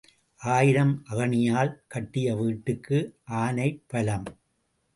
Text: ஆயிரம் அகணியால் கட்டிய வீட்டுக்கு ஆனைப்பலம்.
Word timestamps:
ஆயிரம் 0.41 0.93
அகணியால் 1.09 1.71
கட்டிய 1.87 2.35
வீட்டுக்கு 2.35 2.99
ஆனைப்பலம். 3.43 4.27